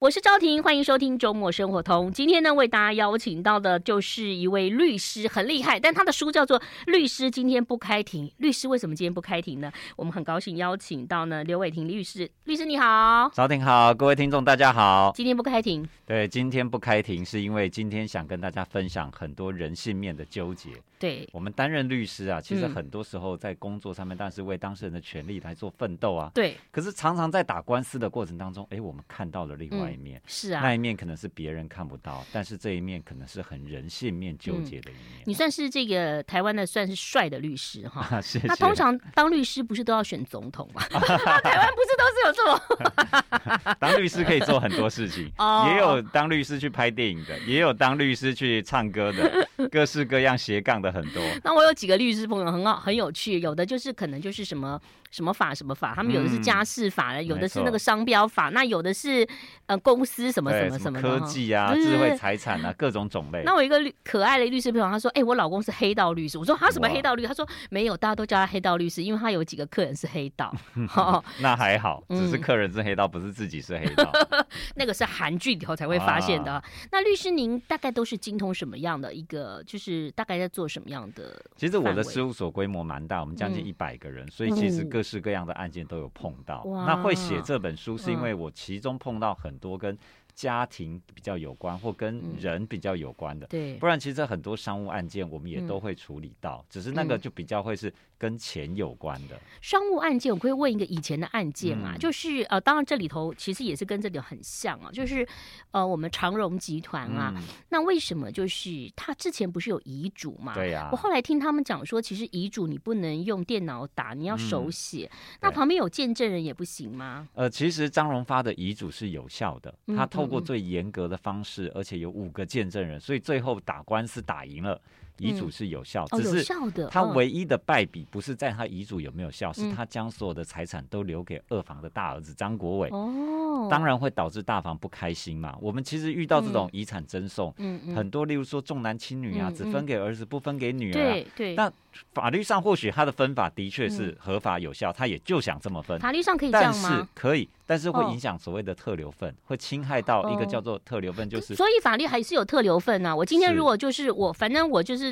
[0.00, 2.10] 我是赵婷，欢迎收听周末生活通。
[2.10, 8.26] 今天呢，为大家邀请到的就是一位律师，很厉害，但他的书叫做《律师今天不开庭》。
[8.38, 9.70] 律师为什么今天不开庭呢？
[9.96, 12.26] 我们很高兴邀请到呢刘伟霆律师。
[12.44, 15.12] 律师你好，赵婷好，各位听众大家好。
[15.14, 20.70] 今天不开庭，对，今天不开庭是因为今天想跟大家分享很多人性面的纠结。
[21.00, 26.30] 对，我们担任律师啊，其实很多时候在工作上面，但是为当事人的权利来做奋斗啊。
[26.34, 26.58] 对。
[26.70, 30.18] 可是常常在打官司的过程当中，哎，我们看到了另外一面。
[30.18, 30.60] 嗯、是啊。
[30.60, 35.20] 那一面可能是别人看不到，但是这一面可能是很人性面纠结的一面。
[35.20, 38.20] 嗯、你算是这个台湾的算是帅的律师哈。
[38.20, 38.46] 谢谢。
[38.46, 40.82] 那通常当律师不是都要选总统吗？
[40.90, 43.76] 台湾不是都是有这种？
[43.78, 51.22] 当律师可以做很多事情，哦也有当律师去拍电影的，也有当律师去唱歌的，各式各样斜杠的很多。
[51.44, 59.26] 那我有几个律师朋友很好，很有趣，有的就是可能就是什么什么法什么法，他们有的是家事法，嗯、有的是那个商标法，那有的是
[59.66, 63.42] 呃公司什么什么什么，科技啊、智慧财产啊，各种种类。
[63.44, 70.54] 那我一个律可爱的律师朋友，他说：“哎、欸，我老公是黑道律师。”我说：“他什么黑道律师？”他说：“没有，大家都叫他黑道律师，因为他有几个客人是黑道。
[70.94, 74.10] 哦”那还好，只是客人是黑道，嗯、不是自己是黑道。
[74.76, 76.62] 那个是韩剧里头才会发现的。
[76.92, 79.62] 那律师，您大概都是精通什么样的一个？
[79.66, 81.40] 就是大概在做什么样的？
[81.56, 86.62] 其实我的事务所规模蛮大，我们将近一百个人，嗯，所以其实各式各样的案件都有碰到。
[86.66, 89.96] 嗯，那会写这本书，是因为我其中碰到很多跟
[90.40, 93.46] 家庭比较有关，或跟人比较有关的。
[93.48, 97.92] 对，不然其实很多商务案件我们也都会处理到，只是那个就比较会是。
[98.20, 105.26] 跟钱有关的商务案件，我可以问一个以前的案件啊，嗯、就是呃，当然这里头其实也是跟这里很像啊，就是
[105.70, 110.52] 呃，我们长荣集团啊、嗯，那为什么就是他之前不是有遗嘱嘛？
[110.52, 110.88] 对呀、啊。
[110.92, 115.38] 我后来听他们讲说，其实遗嘱你不能用电脑打，你要手写、嗯。
[115.40, 117.26] 那旁边有见证人也不行吗？
[117.32, 124.80] 呃，其实张荣发的遗嘱是有效的，他透过最严格的方式，而且有五个见证人，所以最后打官司打赢了。
[125.20, 126.54] 遗嘱是有效，嗯，只是
[126.90, 132.88] 他唯一的败笔不是在他遗嘱有没有效，嗯，是他将所有的财产都留给二房的大儿子张国伟。
[132.90, 135.54] 哦，当然会导致大房不开心嘛。
[135.60, 141.12] 我们其实遇到这种遗产争讼，嗯，很多，例如说重男轻女啊，嗯，只分给儿子不分给女儿，啊。
[141.12, 141.54] 对对。
[141.54, 141.70] 那
[142.14, 145.98] 法律上或许他的分法的确是合法有效，他也就想这么分。
[146.00, 146.88] 法律上可以这样吗？
[146.88, 151.54] 但是可以，但是会影响所谓的特留份，会侵害到一个叫做特留份，就是。
[151.54, 153.14] 所以法律还是有特留份啊。
[153.14, 155.09] 我今天如果就是我，反正我就是。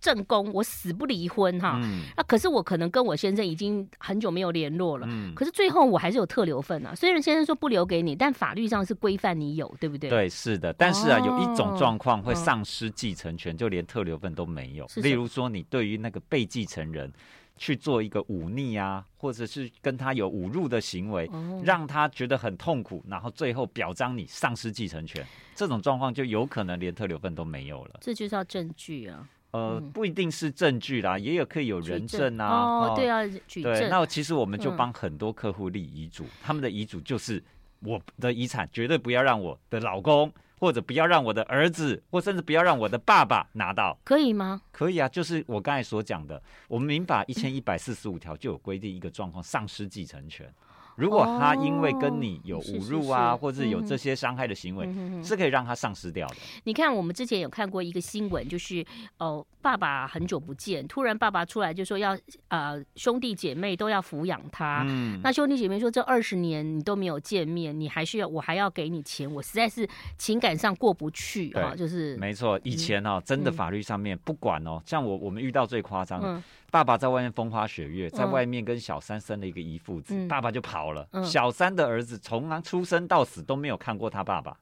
[0.00, 1.78] 正宫，我死不离婚哈。
[1.78, 5.06] 那、嗯啊、可是我可能跟我先生已经很久没有联络了。
[5.10, 5.34] 嗯。
[5.34, 6.94] 可是最后我还是有特留份啊。
[6.94, 10.08] 虽然先生说不留给你，但法律上是规范你有，对不对？
[10.08, 10.72] 对，是的。
[10.72, 14.86] 但是啊，哦、有一种状况会丧失继承权、哦，就连特留份都没有。
[14.96, 17.12] 例如说，你对于那个被继承人
[17.56, 25.24] 去做一个忤逆啊，或者是跟他有侮辱的行为、哦，让他觉得很痛苦，然后最后表彰你丧失继承权，
[25.54, 27.98] 这种状况就有可能连特留份都没有了。
[28.00, 29.28] 这就是要证据啊。
[29.52, 32.48] 呃，不一定是证据啦，也有可以有人证啊。
[32.48, 33.72] 哦，对啊，举证。
[33.74, 37.42] 对，那其实我们就帮很多客户立遗嘱、嗯，他们的遗嘱就是
[37.80, 40.32] 我的遗产绝对不要让我的老公，
[40.62, 43.98] 或者不要让我的儿子，或甚至不要让我的爸爸拿到。
[44.04, 44.62] 可以吗？
[44.70, 50.48] 可以啊，就是我刚才所讲的，我们民法一千一百四十五条就有规定一个状况，丧失继承权。
[50.96, 56.36] 如果他因为跟你有侮辱啊，哦、是是是或者有这些伤害的行为、嗯，是可以让他丧失掉的。
[56.64, 58.84] 你看，我们之前有看过一个新闻，就是
[59.18, 62.16] 哦，爸爸很久不见，突然爸爸出来就说要
[62.48, 65.20] 呃兄弟姐妹都要抚养他、嗯。
[65.22, 69.88] 那兄弟姐妹说，这二十年你都没有见面，你还是要我还要给你钱，我实在是
[70.18, 71.74] 情感上过不去啊。
[71.74, 76.28] 就是没错，以前哦，真的法律上面、嗯、不管哦，像我我们遇到最夸张的。
[76.28, 76.42] 嗯
[76.72, 81.06] 爸爸在外面风花雪月，在外面跟小三生了一个姨父子、嗯，爸爸就跑了。
[81.10, 84.56] 嗯、小三的儿子从出生到死都没有看过他爸爸，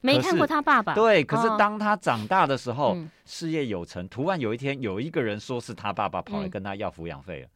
[0.00, 0.94] 没看过他爸爸。
[0.94, 7.48] 对，可是当他长大的时候，哦、事业有成，突然有一天有一个人说是他爸爸跑来跟他要抚养费了。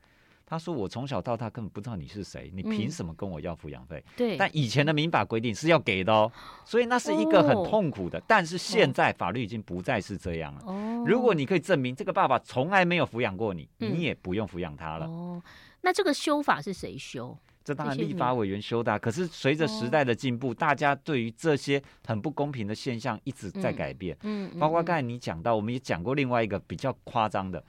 [0.48, 4.34] 嗯他说：“我从小到大根本不知道你是谁，你凭什么跟我要抚养费？”对。
[4.38, 6.32] 但以前的民法规定是要给的哦，
[6.64, 8.18] 所以那是一个很痛苦的。
[8.26, 10.62] 但是现在法律已经不再是这样了。
[10.64, 11.04] 哦。
[11.06, 15.04] 如果你可以证明这个爸爸从来没有抚养过你，你也不用抚养他了。
[15.04, 15.42] 哦。
[15.82, 17.36] 那这个修法是谁修？
[17.62, 18.98] 这当然立法委员修的。
[18.98, 24.16] 可是随着时代的进步，大家对于这些很不公平的现象一直在改变。
[24.22, 24.58] 嗯。
[24.58, 27.62] 包括刚才你讲到，我们也讲过另外一个比较夸张的。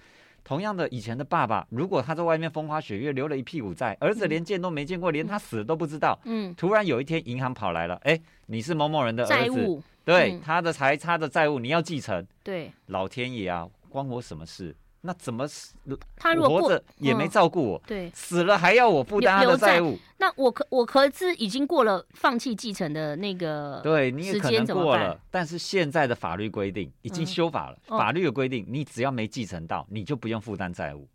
[0.44, 6.20] 同样的，以前的爸爸，如果他在外面风花雪月，留了一屁股债，儿子连见都没见过，连他死都不知道。
[6.26, 12.26] 嗯，突然有一天银行跑来了，哎、欸，你是某某人的儿子，对，嗯、他的财，他的债务你要继承。
[12.44, 14.76] 对，老天爷啊，关我什么事？
[15.02, 15.76] 那怎么死？
[16.18, 19.98] 他如果活着也没照顾我，嗯，对，死了还要我负担他的债务。
[20.18, 25.18] 那我可我可是已经过了放弃继承的那个对，你也可能过了。
[25.32, 31.08] 但是现在的法律规定已经修法了，嗯、法律有规定，你只要没继承到，你就不用负担债务。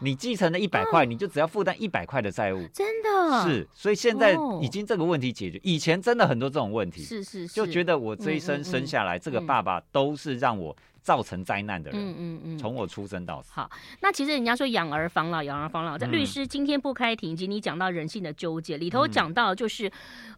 [0.00, 2.66] 你继承了一百块，你就只要负担一百块的债务。
[2.72, 5.60] 真的是，所以现在已经这个问题解决。
[5.62, 12.00] 以前真的很多这种问题，是是是，就觉得我这一生生下来，这个爸爸都是让我造成灾难的人。
[12.00, 13.50] 嗯嗯嗯，从我出生到死。
[13.52, 13.70] 好，
[14.00, 19.90] 那其实人家说养儿防老，养儿防老，在律师今天不开庭以及你讲到人性的纠结里头讲到就是，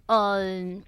[0.06, 0.82] 嗯，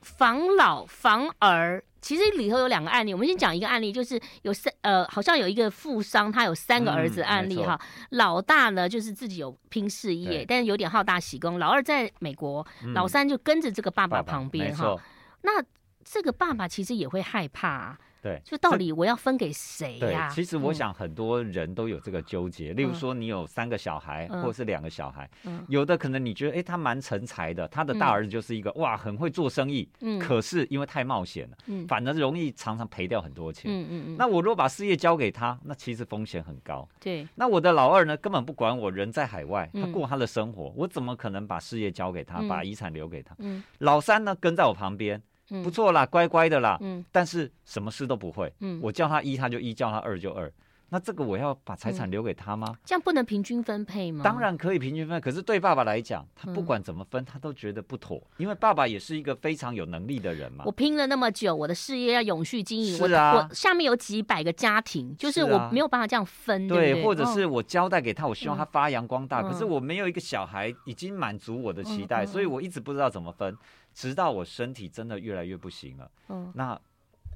[0.00, 1.82] 防老防儿。
[2.00, 7.80] 其实里头有两个案例，我们先讲一个案例，就是有三呃，好像有一个富商，他有三个儿子案例哈。
[8.10, 11.58] 老大呢，就是自己有拼事业，但是有点好大喜功。
[11.58, 12.64] 老二在美国，
[12.94, 14.96] 老三就跟着这个爸爸旁边哈。
[15.42, 15.62] 那
[16.04, 17.98] 这个爸爸其实也会害怕啊。
[18.26, 20.28] 对，就到底我要分给谁呀？
[20.28, 22.72] 其实我想很多人都有这个纠结。
[22.72, 25.30] 例如说，你有三个小孩，或者是两个小孩，
[25.68, 29.88] 有的可能你觉得，哎，他蛮成才的，他的大儿子就是一个哇，很会做生意，
[30.20, 31.56] 可是因为太冒险了，
[31.86, 33.70] 反而容易常常赔掉很多钱。
[33.70, 36.88] 嗯嗯嗯，那我如果把事业交给他，那其实风险很高。
[36.98, 37.24] 对。
[37.36, 43.36] 那我的老二呢，根本不管我，人在海外，他过他的生活，我怎么可能把事业交给他，把遗产留给他？
[43.38, 45.22] 嗯老三呢，跟在我旁边。
[45.62, 50.52] 不错啦，乖乖的啦，嗯，但是什么事都不会，嗯，我叫他一他就一，叫他二就二，
[50.88, 52.76] 那这个我要把财产留给他吗？
[52.84, 54.22] 这样不能平均分配吗？
[54.24, 60.64] 当然可以平均分配，可是对爸爸来讲，他不管怎么分，他都觉得不妥，因为爸爸也是一个非常有能力的人嘛。
[60.66, 73.56] 我拼了那么久，我的事业要永续经营，是啊，我下面有几百个家庭，就是我没有办法这样分，对，或者是我交代给他，我希望他发扬光大，可是我没有一个小孩已经满足我的期待，所以我一直不知道怎么分。
[73.96, 76.78] 直到我身体真的越来越不行了，嗯，那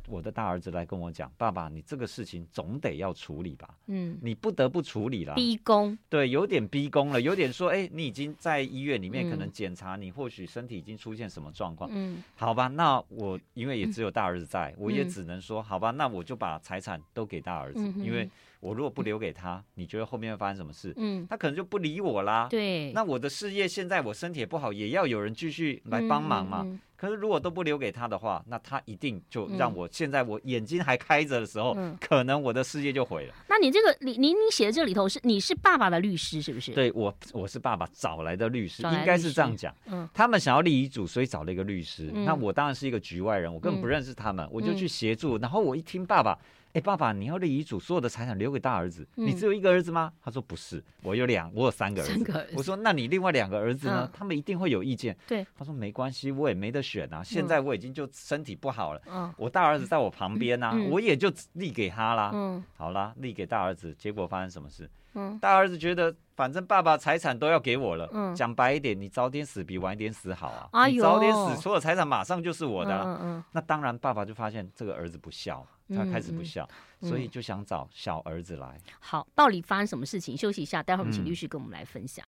[0.06, 18.28] 我的大儿子来跟我讲，爸爸，你这个事情总得要处理吧，嗯，你不得不处理了，逼宫，对，有点逼宫了，有点说，哎、欸，你已经在医院里面可能检查你，或许身体已经出现什么状况，嗯，好吧，那我因为也只有大儿子在，我也只能说，好吧，那我就把财产都给大儿子，因为。
[18.60, 20.92] 我如果不留给他，你觉得后面会发生什么事？
[20.96, 22.46] 嗯，他可能就不理我啦。
[22.50, 26.60] 对，那我的事业现在我身体也不好，也要有人继续来帮忙嘛。
[26.64, 33.34] 嗯嗯、可是如果都不留给他的话，那他一定就让我现在我眼睛还开着的时候，嗯、可能我的事业就毁了。
[33.48, 36.72] 那你这个你你你写的这里头是你是爸爸的律师是不是？
[36.72, 39.74] 对，我我是爸爸找来的律师，律师应该是这样讲。
[39.86, 42.10] 嗯，他们想要立遗嘱，所以找了一个律师。
[42.12, 45.38] 嗯、那我当然是一个局外人，我根本不认识他们，嗯、我就去协助。
[45.38, 46.38] 然后我一听爸爸。
[46.70, 50.12] 哎、欸，爸爸，你要立遗嘱，所有的财产留给大儿子，嗯、你只有一个儿子吗？
[50.22, 52.12] 他说不是，我有两，我有三个儿子。
[52.12, 52.52] 三个儿子。
[52.56, 54.08] 我说，那你另外两个儿子呢？
[54.08, 55.16] 嗯、他们一定会有意见。
[55.26, 57.24] 对，他说没关系，我也没得选啊。
[57.24, 62.30] 现在我已经就身体不好了，嗯、我大儿子在我旁边啊，嗯、我也就立给他啦。
[62.32, 64.88] 嗯，好啦，立给大儿子，结果发生什么事？
[65.14, 68.08] 嗯，大儿子觉得反正爸爸财产都要给我了。
[68.12, 70.68] 嗯，讲白一点，你早点死比晚点死好啊。
[70.70, 73.02] 哎早点死，所有财产马上就是我的。
[73.02, 73.44] 嗯嗯。
[73.50, 75.66] 那当然，爸爸就发现这个儿子不孝。
[75.94, 76.68] 他开始不笑，
[77.00, 78.80] 嗯嗯、所以就想找小儿子来。
[78.98, 80.36] 好，到底发生什么事情？
[80.36, 82.24] 休息一下，待会儿我们请律师跟我们来分享。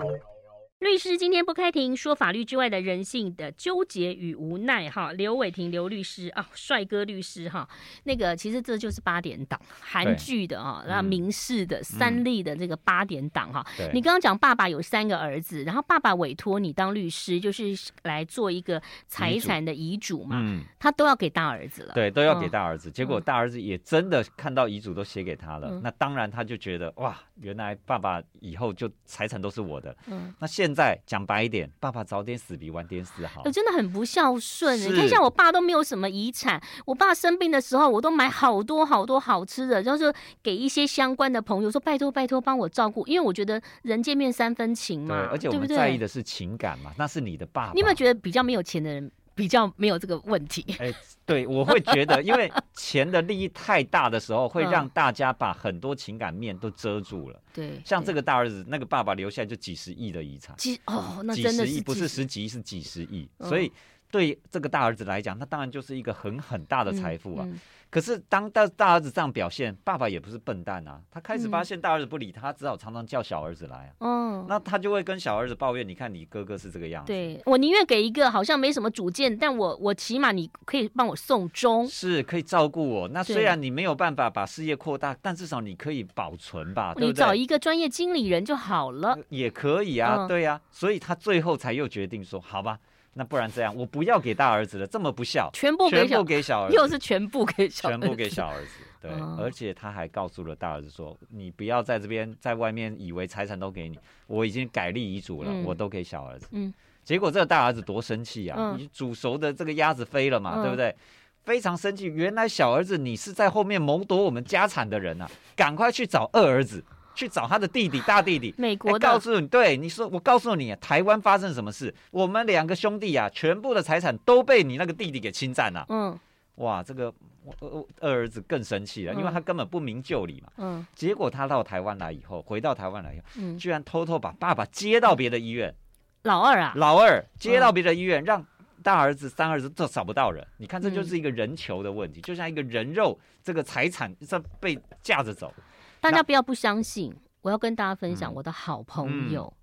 [0.00, 0.37] 嗯
[0.78, 4.88] 律师今天不开庭，说法律之外的人性的纠结与无奈。
[4.88, 7.68] 哈，刘伟霆刘律师啊，帅哥律师哈，
[8.04, 13.66] 那个其实这就是八点档韩剧的啊，然后民事的三立的这个八点档哈。
[13.76, 22.88] 对你刚刚讲爸爸有三个儿子，然后爸爸委托你当律师，就是来做一个财产的遗嘱嘛，嗯，他都要给大儿子了，对，都要给大儿子。
[22.88, 33.40] 结果大儿子也真的看到遗嘱都写给他了，嗯、那当然他就觉得哇，原来爸爸以后就财产都是我的，嗯，那现现在讲白一点，爸爸早点死比晚点死好。
[33.46, 34.76] 我真的很不孝顺。
[34.76, 47.72] 是你看，像我爸都没有什么遗产，我爸生病的时候，我都买好多好多好吃的，就是给一些相关的朋友说拜托拜托帮我照顾，因为我觉得人见面三分情嘛，对，而且我们在意的是情感嘛，那是你的爸爸。
[47.72, 49.10] 你有没有觉得比较没有钱的人？
[49.38, 50.64] 比较没有这个问题。
[50.80, 50.92] 哎，
[51.24, 57.40] 对，我会觉得，因为钱的利益太大的时候，会让大家把很多情感面都遮住了。
[57.54, 60.56] 对，像这个大儿子，那个爸爸留下来就几十亿的遗产。
[60.56, 63.28] 几哦，那真的是几十亿，不是十几亿，是几十亿。
[63.38, 63.72] 所以
[64.10, 67.46] 对这个大儿子来讲，那当然就是一个很很大的财富啊。
[67.90, 71.00] 可是当大大儿子这样表现，爸爸也不是笨蛋啊。
[71.10, 73.90] 他开始发现大儿子不理他，他只好常常叫小儿子来啊。
[74.00, 77.06] 嗯，那他就会跟小儿子抱怨：“你看，你哥哥是这个样子。
[77.06, 83.08] 对，我宁愿给一个好像没什么主见，但我我起码你可以帮我送终，是可以照顾我。
[83.08, 86.92] 那虽然你没有办法把事业扩大，但至少你可以保存吧？
[86.94, 87.06] 对不对？
[87.08, 90.26] 你找一个专业经理人就好了，也可以啊。
[90.28, 92.78] 对呀，所以他最后才又决定说：好吧。”
[93.18, 98.68] 那不然这样，我不要给大儿子了，这么不孝，全部给全部给小儿子， 又是全部给小全部给小儿子。
[99.02, 103.98] 对，哦、而且他还告诉了大儿子说：“你不要在这边，在外面以为财产都给你，
[104.28, 106.72] 我已经改立遗嘱了，嗯、我都给小儿子。”嗯，
[107.02, 108.56] 结果这个大儿子多生气啊！
[108.56, 110.94] 嗯、你煮熟的这个鸭子飞了嘛，嗯、对不对？
[111.42, 112.06] 非常生气。
[112.06, 115.28] 原来小儿子你是在后面谋夺我们家产的人啊！
[115.56, 116.84] 赶快去找二儿子。
[117.18, 119.00] 去找他的弟弟，大弟弟，美国的。
[119.00, 121.92] 告诉你，对你说，我告诉你，台湾发生什么事？
[122.12, 125.84] 我们两个兄弟啊，全部的财产都被你那个弟弟给侵占了。
[125.88, 126.16] 嗯，
[126.56, 130.52] 哇，这个我二儿子更生气了，因为他根本不明就里嘛。
[130.58, 130.86] 嗯。
[130.94, 135.74] 结果他到台湾来以后，回到台湾来以后，嗯，居然偷偷把爸爸接到别的医院。
[136.22, 136.72] 老二啊。
[136.76, 138.46] 老二接到别的医院，让
[138.84, 140.46] 大儿子、三儿子都找不到人。
[140.58, 145.52] 你看，这就是一个人球的问题，就像一个人肉，这个财产这被架着走。
[146.00, 149.58] 大家不要不相信，我要跟大家分享我的好朋友，嗯、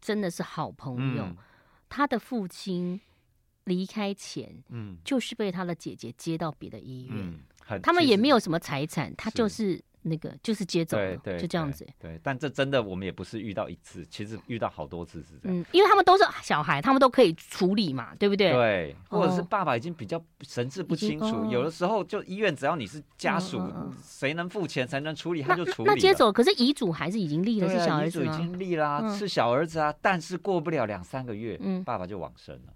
[0.00, 1.24] 真的是好朋友。
[1.24, 1.36] 嗯、
[1.88, 3.00] 他的父亲
[3.64, 7.18] 离开前，嗯，就是被他的姐姐接到别的医院，
[7.70, 9.82] 嗯、他们也没有什么财产，他就是。
[10.02, 11.86] 那个就是接走了，就这样子。
[11.98, 15.58] 对，但这真的我们也不是遇到一次，其实遇到好多次是这样。
[15.58, 18.52] 嗯，因为他们都是小孩，他们都可以处理嘛，对不对？
[18.52, 23.62] 对，或者是爸爸已经比较神志不清楚，有的时候就医院只要你是家属，
[24.02, 25.88] 谁能付钱才能处理，他就处理。
[25.88, 28.24] 那接走，可是遗嘱还是已经立了，是小儿子吗？
[28.24, 32.72] 遗嘱已经立啦，是小儿子啊，但是过不了两三个月，爸爸就往生了。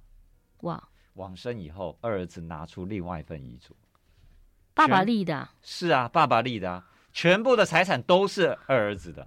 [0.61, 0.83] 哇！
[1.14, 3.75] 往生以后，二儿子拿出另外一份遗嘱，
[4.75, 5.49] 爸爸立的。
[5.62, 6.87] 是啊，爸爸立的啊。
[7.16, 9.26] 全部的财产都是二儿子的，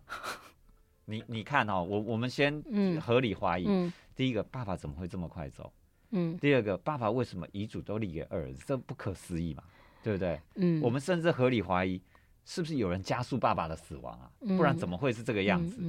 [1.06, 2.64] 你你看哦，我我们先
[3.02, 5.74] 合理怀疑，嗯嗯、第一个爸爸怎么会这么快走？
[6.12, 8.64] 嗯，第二个爸爸为什么遗嘱都立给二儿子？
[8.68, 9.64] 这不可思议嘛，
[10.04, 10.40] 对不对？
[10.54, 12.00] 嗯，我们甚至合理怀疑，
[12.46, 14.30] 是不是有人加速爸爸的死亡啊？
[14.56, 15.82] 不然怎么会是这个样子？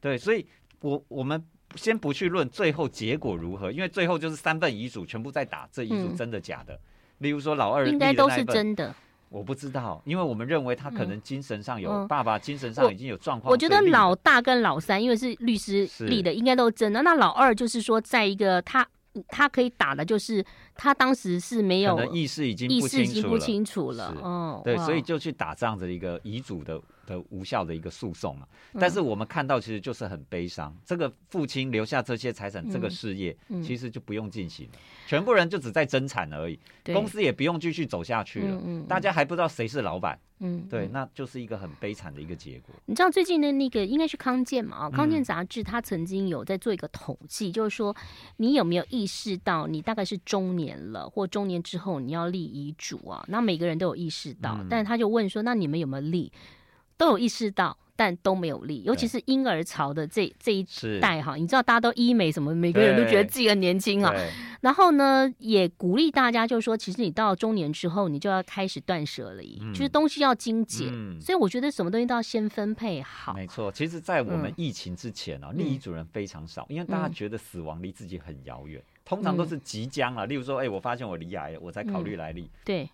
[0.00, 0.46] 对，所以
[0.80, 1.44] 我我们
[1.74, 6.72] 先不去论最后结果如何，因为最后就是三份遗嘱全部在打，这遗嘱真的假的？
[6.76, 6.80] 嗯、
[7.18, 8.94] 例如说老二应该都是真的。
[9.32, 13.50] 我不知道，因为我们认为他可能精神上有、嗯、爸爸精神上已经有状况。
[13.50, 17.00] 我觉得老大跟老三，因为是律师立的，应该都真的。
[17.00, 18.86] 那老二就是说，在一个他
[19.28, 20.44] 他可以打的，就是
[20.74, 24.14] 他当时是没有意识已经意识已经不清楚了。
[24.22, 26.80] 哦，对，所以就去打这样子一个遗嘱的。
[27.04, 28.46] 的无效的一个诉讼嘛，
[28.78, 36.56] 但是我们看到其实就是很悲伤，嗯、这个父亲留下这些财产，嗯、这个事业其实就不用进行了，嗯、全部人就只在争产而已，
[36.94, 42.72] 公司也不用继续走下去了，嗯嗯、大家还不知道谁是老板，嗯，对，那就是一个很悲惨的一个结果。
[42.86, 44.76] 你知道最近的那个应该是康健嘛？
[44.76, 47.94] 啊，康健杂志他曾经有在做一个统计，嗯、就是说
[48.36, 50.61] 你有没有意识到你大概是中年
[50.92, 53.24] 了，或中年之后你要立遗嘱啊？
[53.28, 56.32] 那每个人都有意识到，嗯、但是他就问说，那你们有没有立？
[56.96, 60.64] 都有意识到，但都没有立，尤其是婴儿潮的这这一
[61.00, 64.14] 代哈，你知道大家都医美什么，每个人都觉得自己很年轻啊。
[64.60, 70.86] 然后呢，也鼓励大家，就是说，其实你到了中年之后，你就要开始断舍离，就是东西要精简。
[71.20, 73.34] 所以我觉得什么东西都要先分配好。
[73.34, 80.26] 没错，其实，在我们疫情之前啊，立遗嘱人非常少，因为大家觉得死亡离自己很遥远，通常都是即将啊。
[80.26, 82.50] 例如说，哎，我发现我罹癌，我才考虑来立。
[82.64, 82.88] 对。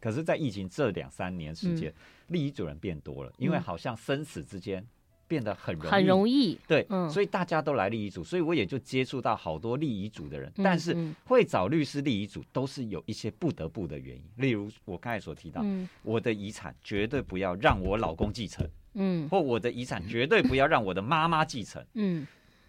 [0.00, 1.92] 可是，在疫情这两三年时间，
[2.28, 4.84] 立遗嘱人变多了，因为好像生死之间
[5.26, 10.94] 变得很容易，很容易，对，所以大家都来立遗嘱，所以我也就接触到好多立遗嘱的人，但是
[11.24, 15.64] 会找律师立遗嘱，都是有一些不得不的原因，例如我刚才所提到，
[16.02, 22.26] 我的遗产绝对不要让我老公继承，嗯，或我的遗产绝对不要让我的妈妈继承，嗯，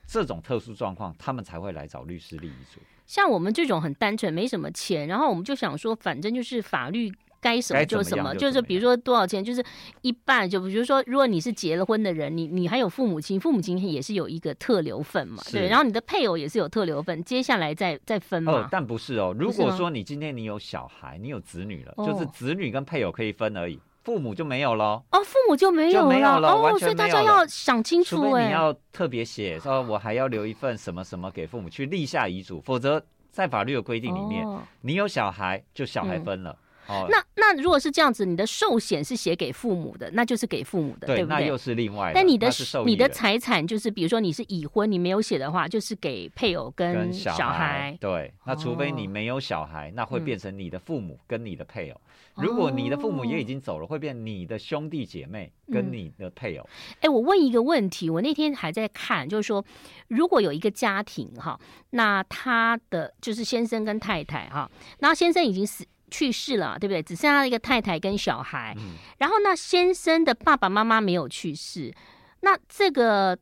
[0.08, 2.80] 这种特殊状况，他们才会来找律师立遗嘱。
[3.06, 7.14] 像我们这种很单纯，没什么钱，然后我们就想说，反正就是法律。
[7.42, 9.64] 该什么就什么，就是比如说多少钱，就是
[10.02, 10.50] 一半。
[10.50, 15.68] 就比如说，如果你是结了婚的人，你你还有父母亲，父母亲也是有一个特留份嘛，对。
[15.68, 18.52] 然后你的配偶也是有特留份，接下来再再分嘛。
[18.52, 19.36] 哦，但不是哦。
[19.38, 25.04] 如果说你今天你有小孩，你有子女了，就是子女跟配偶可以分而已，父母就没有喽。
[25.10, 28.18] 哦，父母就没有了哦，所以大家要想清楚。
[28.18, 34.48] 除非你要特别写说，我还要留一份什么什么给父母去立下遗嘱，否则在法律的规定里面，
[34.82, 36.52] 你有小孩就小孩分了。
[36.52, 41.40] 哦，那那如果是这样子，你的寿险是写给父母的，那就是给父母的，对，对不对？
[41.40, 42.14] 那又是另外的。
[42.14, 42.50] 但你的
[42.86, 47.38] 你的财产就是，比如说你是已婚，你没有写的话，就是给配偶跟小孩。
[47.38, 52.02] 小孩对，那除非你没有小孩，哦、那会变成你的父母跟你的配偶。
[52.38, 56.68] 嗯、如果你的父母也已经走了，会变你的兄弟姐妹跟你的配偶。
[56.96, 59.64] 哎、嗯，我问一个问题，我那天还在看，就是说，
[60.08, 61.60] 如果有一个家庭哈，
[61.92, 65.86] 那他的就是先生跟太太哈，然后先生已经死。
[66.16, 67.04] 去世了，对不对？
[67.04, 68.74] 只剩下一个太太跟小孩。
[68.78, 71.94] 嗯、然后那先生的爸爸妈妈没有去世，
[72.40, 73.38] 那这个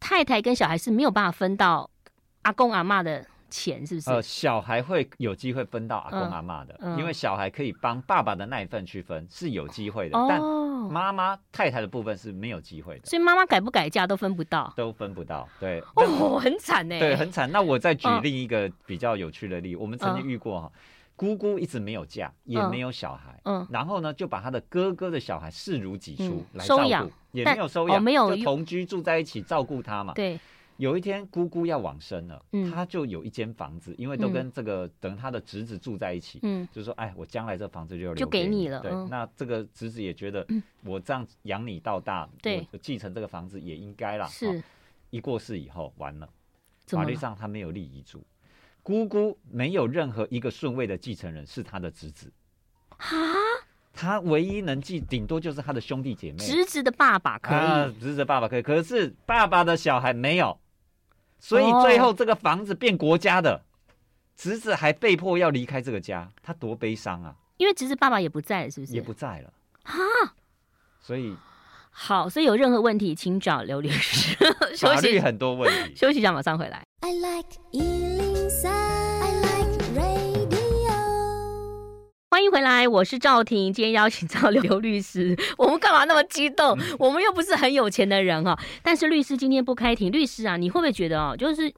[0.00, 1.88] 太太跟小孩是没有办法分到
[2.42, 4.10] 阿公阿妈的钱，是不是？
[4.10, 10.18] 呃，小孩会有机会分到阿公阿妈的，嗯嗯、因为小孩可以帮爸爸的那一份去分，是有机会的。
[10.18, 10.40] 哦、但
[10.92, 15.48] 妈妈太太的部分是没有机会的，所以妈妈改不改嫁都分不到，都分不到。
[15.60, 17.50] 对，哦，很惨呢，对，很惨。
[17.52, 20.72] 那我再举另一个比较有趣的例子，哦、我们曾经遇过哈。
[21.16, 30.12] 姑姑一直没有嫁，也没有小孩，嗯，然后呢，就把他的哥哥的小孩视如己出来照顾，也没有收养，没有就同居住在一起照顾他嘛。
[30.12, 30.38] 对，
[30.76, 38.80] 有一天姑姑要往生了，他就有一间房子，因为都跟这个等他的侄子住在一起，嗯，就说哎，我将来这房子就就给你了。
[38.80, 40.46] 对，那这个侄子也觉得
[40.84, 44.26] 我这样养你到大，对，继承这个房子也应该啦。
[44.26, 44.62] 是，
[45.08, 46.28] 一过世以后完了，
[46.88, 48.22] 法律上他没有立遗嘱。
[48.86, 52.32] 姑姑没有任何一个顺位的继承人是他的侄子，
[52.96, 53.16] 哈，
[53.92, 56.38] 他唯一能继顶多就是他的兄弟姐妹。
[56.38, 60.56] 侄子的爸爸可以，啊、侄子的爸爸可以，可是爸爸的小孩没有，
[61.40, 63.60] 所以最后这个房子变国家的，哦、
[64.36, 67.34] 侄子还被迫要离开这个家，他多悲伤啊！
[67.56, 68.92] 因为侄子爸爸也不在了，是不是？
[68.94, 69.52] 也不在了，
[69.82, 69.98] 哈，
[71.00, 71.34] 所以
[71.90, 74.36] 好，所以有任何问题请找刘律师。
[74.78, 76.84] 法律很多问题， 休息一下，马上回来。
[77.00, 78.35] I like
[82.36, 83.72] 欢迎回来，我是赵婷。
[83.72, 86.78] 今天邀请到刘律师，我们干嘛那么激动？
[86.98, 88.54] 我们又不是很有钱的人哈。
[88.82, 91.72] 但是律师今天不开庭，律师啊，你会不会觉得哦，就是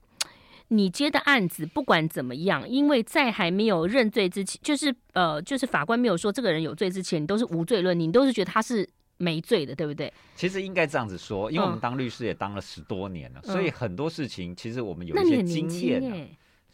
[0.66, 8.84] 你接的案子不管怎么样，因为在还没有认罪之前，就是呃，就是法官没有说这个人有罪之前，你都是无罪论，你都是觉得他是
[9.16, 10.12] 没罪的，对不对？
[10.34, 16.28] 其实应该这样子说，因为我们当律师也当了十多年了，嗯、所以很多事情其实我们有一些经验。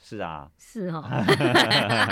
[0.07, 1.03] 是啊，是哦，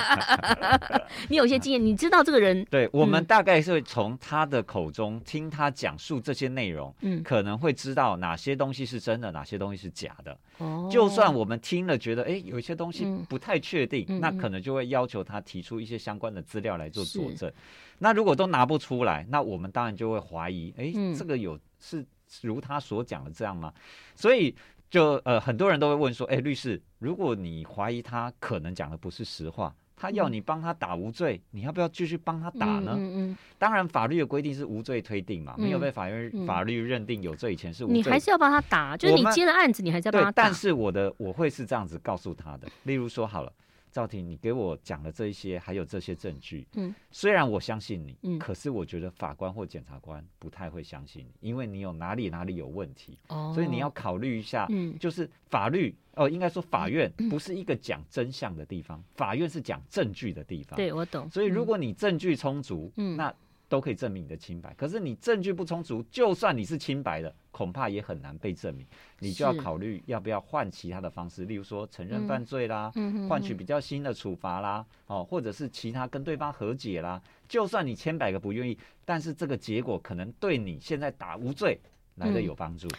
[1.28, 10.38] 你有些经验，你知道这个人， 对，我们大概是从他的口中听他讲述这些内容，嗯，可能会知道哪些东西是真的，哪些东西是假的。
[10.56, 17.52] 哦，就算我们听了觉得，哎，有一些东西不太确定，那可能就会要求他提出一些相关的资料来做佐证。
[17.98, 22.02] 那如果都拿不出来，那我们当然就会怀疑，哎，这个有是
[22.40, 23.70] 如他所讲的这样吗？
[24.16, 24.56] 所以。
[24.92, 32.92] 就呃，很多人都会问说，哎，律师，如果你怀疑他可能讲的不是实话，他要你帮他打无罪，嗯、你要不要继续帮他打呢？
[32.94, 33.30] 嗯嗯。
[33.30, 37.96] 嗯当然，法律的规定是无罪推定嘛，嗯、没有被法院法律认定有罪以前是无罪。
[37.96, 40.42] 你还是要帮他打，就是你接了案子，你还是要帮他打。
[40.42, 43.50] 但是我的我会是这样子告诉他的，例如说好了。
[43.92, 63.32] 赵婷，你给我讲了这一些，还有这些证据，嗯，虽然我相信你，嗯，可是我觉得法官或检察官不太会相信你，因为你有哪里哪里有问题，哦，所以你要考虑一下，嗯，就是法律，哦，应该说法院不是一个讲真相的地方，嗯，法院是讲证据的地方，对，我懂，所以如果你证据充足，嗯，那。
[63.72, 68.86] 都可以证明你的清白，可是你证据不充足，就算你是清白的，恐怕也很难被证明。
[69.18, 77.18] 你就要考虑要不要换其他的方式，例如说承认犯罪啦，嗯、换取比较新的处罚啦，哦，或者是其他跟对方和解啦。
[77.48, 81.80] 就算你千百个不愿意，但是这个结果可能对你现在打无罪
[82.16, 82.86] 来的有帮助。
[82.88, 82.98] 嗯、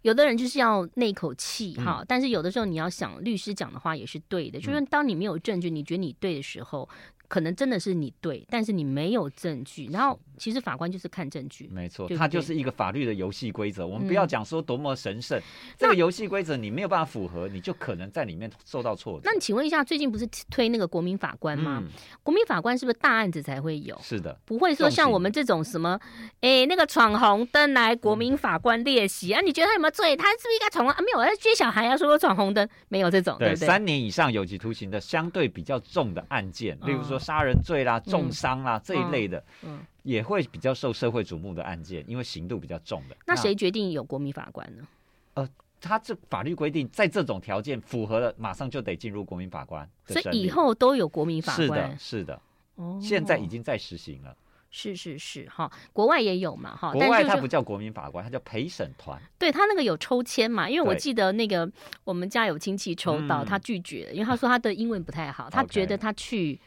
[0.00, 6.88] 有的人就是要那口气哈，嗯、但是有的时候你要想，律师讲的话也是对的，嗯、就是当你没有证据，你觉得你对的时候。
[7.28, 13.86] 可能真的是你对，但是你没有证据，然后其实法官就是看证据，没错，它就是一个法律的游戏规则。
[13.86, 15.38] 我们不要讲说多么神圣，
[15.76, 19.22] 这个游戏规则你没有办法符合，你就可能在里面受到挫折。
[19.24, 21.82] 那你请问一下，最近不是推那个国民法官吗？
[22.22, 23.98] 国民法官是不是大案子才会有？
[24.02, 26.00] 是的，不会说像我们这种什么，
[26.40, 29.42] 哎，那个闯红灯来国民法官列席啊？
[29.42, 30.16] 你觉得他有没有罪？
[30.16, 30.98] 他是不是应该闯红啊？
[31.02, 33.66] 没有，要接小孩要，说我闯红灯，没有这种，对不对？
[33.66, 37.17] 三年以上有期徒刑的相对比较重的案件，例如说。
[37.18, 43.16] 杀人罪啦、重伤啦、嗯、这一类的，嗯，也会比较受社会瞩目的案件，因为刑度比较重的。
[43.26, 44.86] 那谁决定有国民法官呢？
[45.34, 45.48] 呃，
[45.80, 49.88] 他这法律规定，在这种条件符合了，马上就得进入国民法官。
[50.06, 51.66] 所以以后都有国民法官。
[51.66, 52.40] 是的，是的。
[52.76, 54.36] 哦，现在已经在实行了。
[54.70, 56.92] 是是是，哈，国外也有嘛，哈。
[56.92, 59.18] 国外他不叫国民法官，他叫陪审团。
[59.38, 60.68] 对他那个有抽签嘛？
[60.68, 61.70] 因为我记得那个
[62.04, 66.60] 我们家有亲戚抽到，他拒绝了，因为他说他的英文不太好，他觉得他去。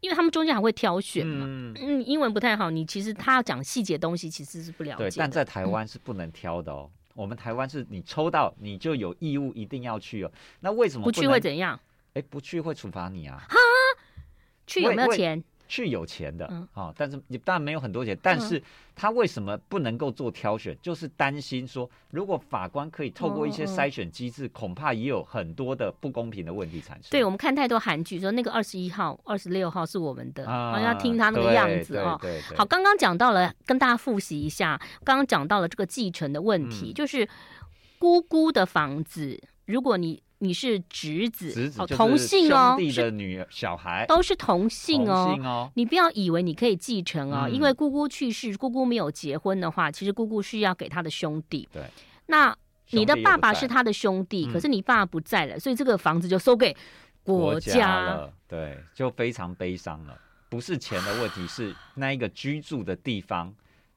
[0.00, 5.04] 因为他们中间还会挑选嘛，嗯，嗯，英文不太好，你其实他要讲细节东西，其实是不了解。
[5.04, 6.88] 对，但在台湾是不能挑的哦。
[6.90, 10.30] 嗯、我们台湾是你抽到你就有义务一定要去哦。
[10.60, 11.78] 那为什么不，不去会怎样？
[12.14, 13.44] 哎，不去会处罚你啊？
[13.48, 13.56] 哈，
[14.66, 15.42] 去有没有钱？
[15.68, 18.62] 去有钱的，嗯、哦，但是你当然没有很多钱，但是
[18.94, 20.76] 他为什么不能够做挑选？
[20.80, 27.10] 就是担心说，如果法官可以透过一些筛选机制，哦、恐怕也有很多的不公平的问题产生。
[27.10, 32.20] 对，我们看太多韩剧，说那个二十一号、二十六号是我们的，好像要听他那个样子哦。
[32.56, 37.28] 好，刚刚讲到了，跟大家复习一下，刚刚讲到了这个继承的问题，嗯、就是
[37.98, 40.22] 姑姑的房子，如果你。
[40.46, 45.70] 你是侄子，侄子哦，同姓哦，兄弟的女儿小孩都是同姓哦。
[45.74, 51.68] 你不要以为你可以继承哦，嗯、因为姑姑去世，姑姑没有结婚的话，其实姑姑是要给他的兄弟。
[51.72, 51.82] 对，
[52.26, 52.56] 那
[52.90, 56.76] 你的爸爸是他的兄弟，可是你爸爸不在了，嗯、所以这个房子就收给
[57.22, 58.32] 国家，了。
[58.46, 60.16] 对，就非常悲伤了。
[60.48, 63.52] 不是钱的问题，是那一个居住的地方，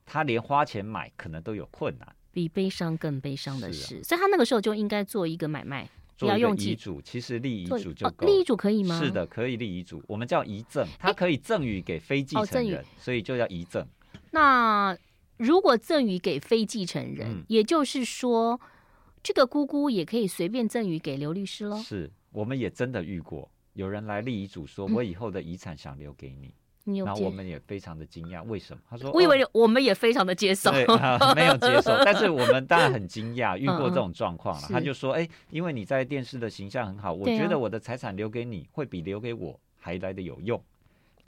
[0.05, 2.15] 他连花钱买可能都有困难。
[2.31, 5.87] 比悲伤更悲伤的事，是啊、所以他那个时候就应该做一个买卖，
[6.19, 7.01] 做一个遗嘱。
[7.01, 8.99] 其实立遗嘱就够、哦、立遗嘱可以吗？
[9.01, 10.03] 是的，可以立遗嘱。
[10.05, 13.87] 我们叫遗赠，它可以赠与给非继承人，哦、所以就叫遗赠。
[14.31, 14.95] 那
[15.37, 18.59] 如果赠与给非继承人，嗯、也就是说，
[19.23, 21.77] 这个姑姑也可以随便赠与给刘律师喽？
[21.77, 26.53] 是，我们也真的遇过，有人来立遗嘱，说我以后的遗产想留给你。
[26.85, 28.81] 嗯然后我们也非常的惊讶，为什么？
[28.89, 31.95] 他说：“我以为我们也非常的接受，对啊、 没有接受。
[32.03, 34.67] 但是我们当然很惊讶，遇过这种状况了。
[34.69, 40.59] 嗯、他就说：‘哎，因为你在电视的形象很好，我觉得我的财产留给你会比留给我还来的有用。’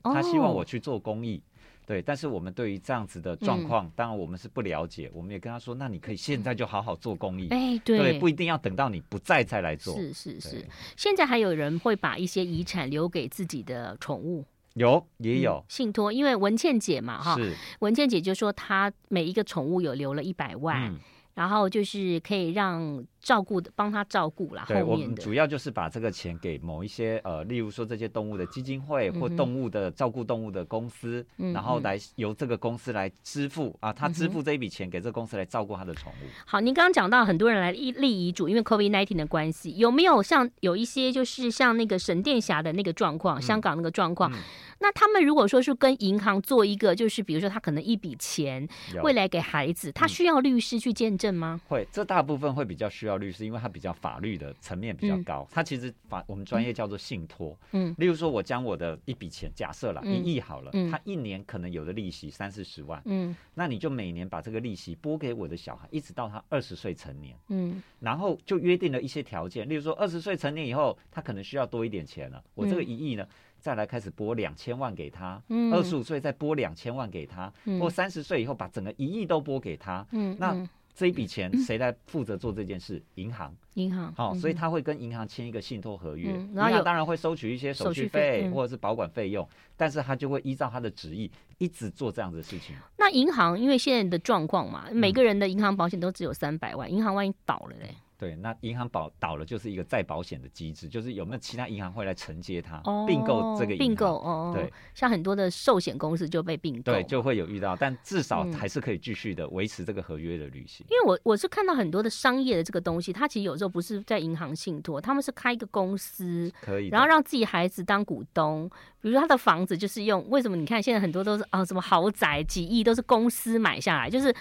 [0.01, 1.39] 他希望我去做公益，
[1.85, 2.01] 对。
[2.01, 5.11] 但是我们对于这样子的状况，当然我们是不了解。
[5.13, 10.65] 我们也跟他说：‘那你可以现在就好好做公益，哎，对，对，不一定要等到你不在再来做。’是是是。
[10.97, 14.43] 现在还有人会把一些遗产留给自己的宠物。”
[14.75, 20.99] 有也有、嗯、信托，因为文倩姐嘛，哈是，文倩姐就说她每一个宠物有留了一百万，嗯、
[21.35, 23.05] 然后就是可以让。
[23.21, 36.25] 照顾的帮他照顾啦，对，我们主要就是把这个钱给某一些呃，例如说这些动物的基金会或动物的照顾动物的公司，嗯、然后来由这个公司来支付啊，他支付这一笔钱给这个公司来照顾他的宠物。
[36.45, 44.31] 好，您刚刚讲到很多人来立立遗嘱，因为 COVID-19 的关系，有没有像有一些就是像那个沈殿霞的那个状况，香港那个状况？
[44.79, 48.67] 那他们如果说是跟银行做一个，就是比如说他可能一笔钱
[49.03, 51.61] 未来给孩子，他需要律师去见证吗？
[51.67, 53.10] 会，这大部分会比较需要。
[53.17, 57.57] 律师，因为它比较法律的层面比较高，它其实法我们专业叫做信托。
[57.71, 73.27] 嗯，例如说，我将我的一笔钱，假设了一亿好了，他一年可能有的利息三四十万，嗯，那你就每年把这个利息拨给我的小孩，一直到他二十岁成年，嗯，然后就约定了一些条件，例如说二十岁成年以后，他可能需要多一点钱了，我这个一亿呢，
[73.59, 80.67] 再来开始拨两千万给他，嗯，二十五岁再拨两千万给他，或三十岁以后把整个一亿都拨给他，嗯，那。
[80.93, 83.01] 这一笔钱谁来负责做这件事？
[83.15, 92.75] 银行，银行，好，所以他会跟银行签一个信托合约，银行当然会收取一些手续费或者是保管费用，但是他就会依照他的旨意一直做这样的事情。
[92.97, 97.95] 那银行因为现在的状况嘛，每个人的银行保险都只有三百万，银行万一倒了嘞？
[98.21, 104.51] 对，那银行保倒了就是一个再保险的机制，就是有没有其他银行会来承接它，并购这个并购哦。
[104.55, 110.85] 对，像很多的寿险公司就被并购，对，就会有遇到，但至少还是可以继续的维持这个合约的履行。
[110.91, 118.69] 因为我我是看到很多的商业的这个东西，它其实有时候不是在银行信托，他们是开一个公司，可以，然后让自己孩子当股东，
[119.01, 124.31] 比如说他的房子就是用，为什么你看现在很多都是啊什么豪宅几亿都是公司买下来，就是。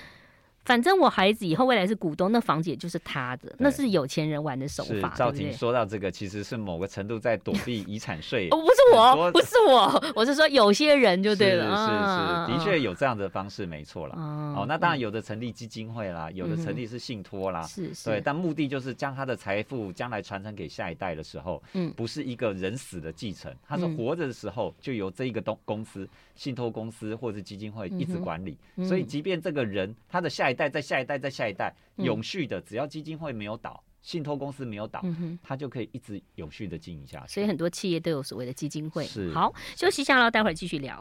[0.64, 5.12] 反正我孩子以后未来是股东，那房子也就是他的，那是有钱人玩的手法。
[5.16, 8.49] 赵婷说到这个，其实是某个程度在躲避遗产税。
[8.51, 11.64] 哦，不是我， 不是我， 我是说有些人就对了。
[11.64, 14.14] 是是是，的确有这样的方式，没错啦。
[14.16, 17.62] 哦，那当然有的成立基金会啦，有的成立是信托啦。
[17.62, 18.11] 是是。
[18.11, 28.57] 对，但目的就是将他的财富将来传承给下一代的时候，嗯，不是一个人死的继承，他是活着的时候就由这一个东公司、信托公司或者基金会一直管理。
[28.87, 35.05] 所以，即便这个人他的下一代再下一代再下一代永续的，只要基金会没有倒，信托公司没有倒，
[35.43, 37.35] 它就可以一直永续的经营下去。
[37.35, 39.05] 所以很多企业都有所谓的基金会。
[39.05, 39.33] 是。
[39.33, 41.01] 好，休息一下了，待会儿继续聊。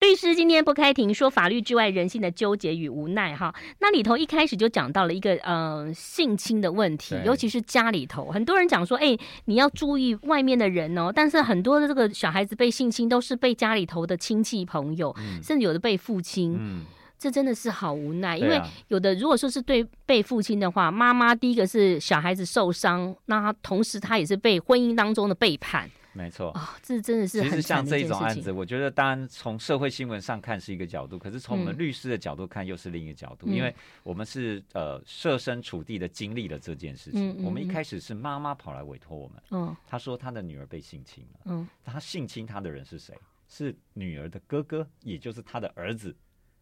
[0.00, 3.54] 律师今天不开庭，说法律之外人性的纠结与无奈哈。
[3.80, 11.12] 那里头一开始就讲到了一个呃性侵的问题，尤其是家里头，很多人讲说，哎、欸，你要注意外面的人哦。
[11.14, 16.86] 但是很多的这个小孩子被性侵，都是被家里头的亲戚朋友，嗯、甚至有的被父亲，嗯、
[17.18, 18.38] 这真的是好无奈。
[18.38, 18.58] 因为
[18.88, 25.90] 有的如果说是对被父亲的话，妈妈第一个是小孩子受伤，那他同时他也是被婚姻当中的背叛。
[26.12, 27.48] 没错啊，这真的是很。
[27.48, 37.44] 其实像这种案子，我觉得当然从社会新闻上看是一个角度，可是从我们律师的角度看又是另一个角度，因为我们是呃设身处地的经历了这件事情。
[37.44, 43.16] 我们一开始是妈妈跑来委托我们，嗯，她说她的女儿被性侵了，嗯，她性侵她的人是谁？
[43.48, 46.14] 是女儿的哥哥，也就是她的儿子。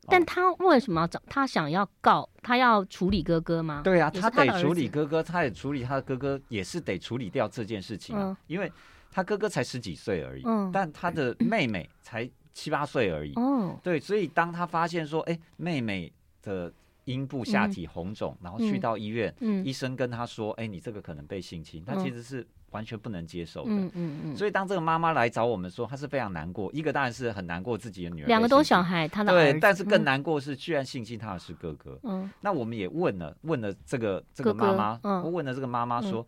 [0.07, 1.23] 但他为什么要找？
[1.27, 2.29] 他想要告？
[2.43, 3.81] 他要处理哥哥吗？
[3.83, 8.71] 对啊，他得处理哥哥，他也处理他的哥哥，也是得处理掉这件事情啊，因为。
[9.11, 13.33] 他哥哥才十几岁而已，嗯、但他的妹妹才七八岁而已。
[13.35, 16.73] 哦，对，所以当他发现说，哎、欸，妹妹的
[17.05, 23.71] 阴部下体红肿，然后去到医院，医生跟他说：“哎，你这个可能被性侵。”他其实是完全不能接受的。
[23.71, 24.37] 嗯嗯嗯。
[24.37, 26.71] 所以当这个妈妈来找我们说，她是非常难过。
[26.75, 31.99] 一个当然是很难过自己的女儿，两个都小孩，他的对，但是更难过是居然性侵他的是哥哥。
[32.03, 32.31] 嗯。
[32.43, 36.27] 那我们也问了，问了这个这个妈妈，我问了这个妈妈说，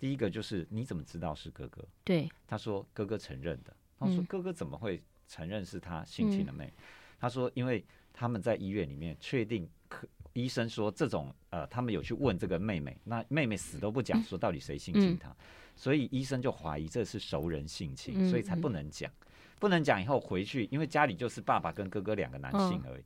[0.00, 1.86] 第一个就是你怎么知道是哥哥？
[2.02, 2.28] 对。
[2.48, 3.72] 他说哥哥承认的。
[4.00, 6.72] 他说哥哥怎么会承认是他性侵的妹？
[7.20, 7.84] 他说因为。
[8.12, 15.34] 他们在医院里面确定，可医生说这种呃，他们有去问这个妹妹，那妹妹死都不讲，说到底谁性侵她，
[15.74, 19.10] 所以医生就怀疑这是熟人性侵，所以才不能讲，
[19.58, 23.02] 不能讲以后回去，因为家里就是爸爸跟哥哥两个男性而已，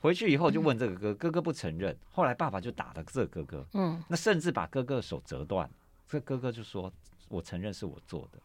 [0.00, 5.70] 回去以后就问这个哥哥，哥哥不承认，后来爸爸就打了这个哥哥，嗯，那甚至把哥哥的手折断，
[6.08, 6.92] 这哥哥就说
[7.28, 8.38] 我承认是我做的。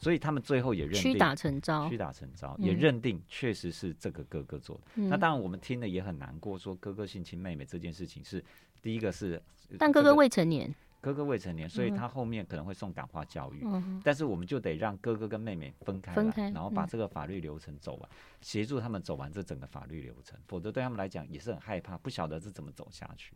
[0.00, 4.82] 所以他们最后也认定屈打成招，屈打成招，也认定确实是这个哥哥做的。
[4.94, 8.40] 嗯、那当然，我们听了也很难过，说哥哥性侵妹妹这件事情是
[8.80, 9.42] 第一个是，
[9.76, 13.62] 但哥哥未成年，哥哥未成年，所以他后面可能会送感化教育。
[13.64, 18.08] 嗯、但是我们就得让哥哥跟妹妹分开，分开，然后把这个法律流程走完，
[18.40, 20.38] 协助他们走完这整个法律流程。
[20.46, 23.34] 否则对他们来讲也是很害怕，不晓得是怎么走下去。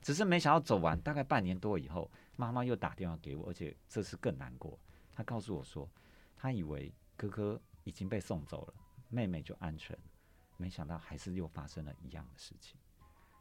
[0.00, 4.78] 只是没想到走完大概半年多以后，妈妈又打电话给我，而且这次更难过，
[5.14, 5.88] 她告诉我说。
[6.36, 8.74] 她以为哥哥已经被送走了，
[9.08, 9.96] 妹妹就安全，
[10.58, 12.76] 没想到还是又发生了一样的事情。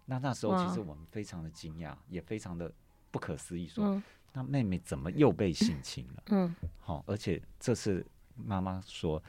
[0.06, 2.72] 那那时候其实我们非常的惊讶，也非常的
[3.12, 6.24] 不可思议说，说、嗯、那妹妹怎么又被性侵了？
[6.28, 9.22] 嗯，好、哦，而且这次妈妈说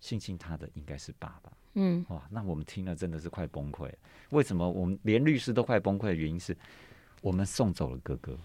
[0.00, 1.52] 性侵她的应该是爸爸。
[1.74, 3.98] 嗯，哇，那我们听了真的是快崩溃了。
[4.30, 6.56] 为什么我们连律师都快崩溃的原因是
[7.20, 8.38] 我们送走了哥哥，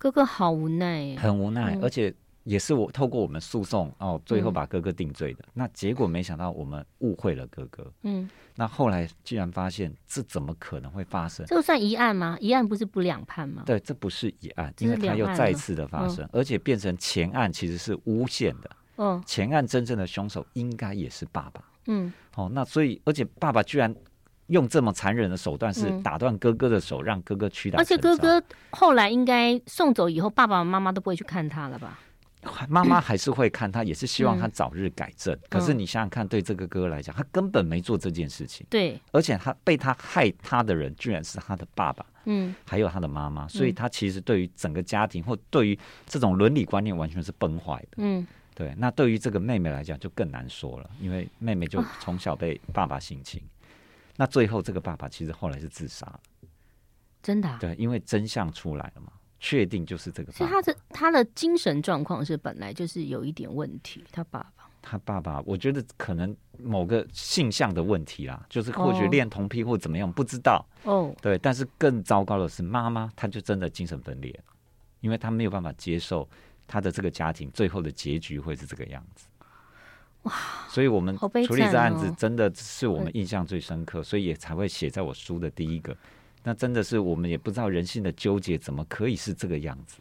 [0.00, 2.12] 哥哥好无奈，很无奈，嗯、而且。
[2.44, 5.44] 也是我透过我们诉讼哦，最后把哥哥定罪的。
[5.48, 7.86] 嗯、那结果没想到我们误会了哥哥。
[8.02, 8.28] 嗯。
[8.56, 11.44] 那后来居然发现这怎么可能会发生？
[11.46, 12.38] 这算一案吗？
[12.40, 13.62] 一案不是不两判吗？
[13.66, 18.70] 对，这不是一案，因为他又再次的发生，而且变成前案其实是诬陷的。
[18.96, 19.22] 嗯。
[19.26, 21.62] 前案真正的凶手应该也是爸爸。
[21.88, 22.10] 嗯。
[22.36, 23.94] 哦，那所以而且爸爸居然
[24.50, 27.78] 用这么残忍的手段，是打断哥哥的手，让哥哥屈打。
[27.78, 31.98] 而且哥哥后来应该送走以后，爸爸妈妈都不会去看他了吧？
[32.70, 35.34] 妈妈还是会看他，也是希望他早日改正。
[35.34, 38.66] 嗯、可是你想想看，对这个哥哥来讲，他根本没做这件事情。
[38.70, 43.46] 对，而且他被他害他的人，居然是他的爸爸，嗯，还有他的妈妈。
[43.46, 47.98] 所以他其实对于整个家庭，或对于这种伦理观念，完全是崩坏的。
[47.98, 48.74] 嗯，对。
[48.78, 53.38] 那对于这个妹妹来讲，就更难说了，因为妹妹就从小被爸爸性侵。
[53.42, 53.59] 啊、
[54.16, 56.20] 那最后这个爸爸其实后来是自杀了。
[57.22, 57.58] 真的、啊？
[57.60, 59.12] 对，因为真相出来了嘛。
[59.42, 60.38] 确定就是这个爸爸。
[60.38, 64.04] 所以他的他的精神状况是本来就是有一点问题。
[64.12, 70.62] 他爸爸，他爸爸，我觉得可能某个性向的问题啦，就是或许恋童癖或怎么样，不知道。
[70.84, 71.38] 哦，对。
[71.38, 74.52] 但是更糟糕的是，妈妈她就真的精神分裂了，
[75.00, 76.28] 因为她没有办法接受
[76.66, 79.26] 她的这个家庭最后的结局会是这个样子。
[80.24, 80.34] 哇！
[80.70, 85.96] 所以我们处理这案子真的是我们印象最深刻，所以也才会写在我书的第一个。
[86.44, 89.98] 那真的是我们也不知道人性的纠结怎么可以是这个样子，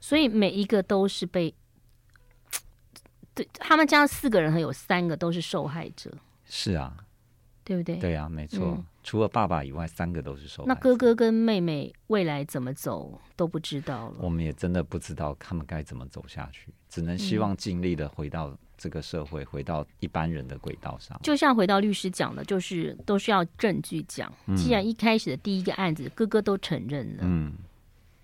[0.00, 1.54] 所以每一个都是被，
[3.34, 6.12] 对，他们家四个人，还有三个都是受害者。
[6.44, 6.96] 是啊，
[7.62, 7.96] 对不对？
[7.96, 8.74] 对啊，没错。
[8.76, 10.74] 嗯、除了爸爸以外，三个都是受害者。
[10.74, 14.16] 那哥哥跟妹妹未来怎么走都不知道了。
[14.18, 18.56] 我们也真的不知道他们该怎么走下去，只能希望尽力的回到。
[18.78, 24.32] 这个社会回到一般人的轨道上，就像回到律师讲的，就是都是要证据讲。
[24.46, 27.52] 嗯、既然一开始的第一个案子哥哥都承认了，嗯，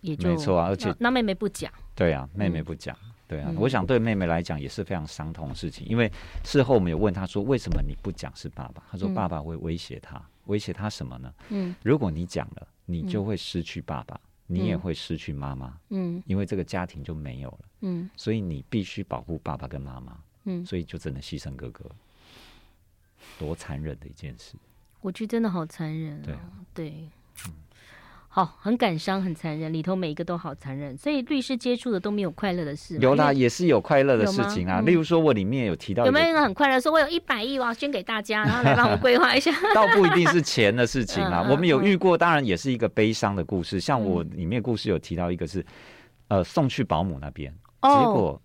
[0.02, 0.68] 也就没错啊。
[0.68, 3.52] 而且那，妹妹不讲，对啊，妹妹不讲，嗯、对啊。
[3.56, 6.10] 我想对妹妹来讲也是非常伤痛的事情，因为
[6.44, 8.82] 事后我们有问她说，为什么你不讲是爸爸？
[8.90, 11.32] 她说爸爸会威胁她，威胁她什么呢？
[11.48, 14.14] 嗯，如果你讲了，你就会失去爸爸，
[14.48, 20.14] 嗯、你也会失去妈妈，嗯，因为这个家庭就没有了，嗯，所以你必须保护爸爸跟妈妈。
[20.44, 21.84] 嗯，所以就只能牺牲哥哥，
[23.38, 24.54] 多残忍的一件事！
[25.00, 26.22] 我觉得真的好残忍啊！
[26.24, 26.40] 对啊，
[26.74, 27.08] 对，
[27.46, 27.52] 嗯，
[28.28, 30.96] 好，很感伤，很残忍，里头每一个都好残忍。
[30.96, 34.80] 所以律师接触的都没有快乐的事，有啦，也是有快乐的事情啊。
[34.80, 36.80] 例如说，我里面有提到，有没有一个很快乐？
[36.80, 39.52] 说我有一百亿，我要捐给大家，然后来帮我规划一下。
[39.74, 43.80] 倒不一定是钱的事情啊， 我们有遇过，当然也是一个悲伤的故事。
[43.80, 45.64] 像我里面故事有提到一个是，
[46.28, 47.52] 呃，送去保姆那边，
[47.82, 48.40] 结果。